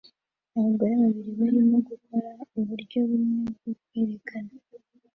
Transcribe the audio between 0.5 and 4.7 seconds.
Abagore babiri barimo gukora uburyo bumwe bwo kwerekana